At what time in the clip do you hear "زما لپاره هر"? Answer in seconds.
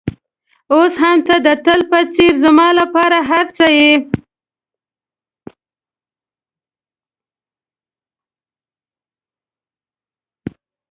2.43-3.45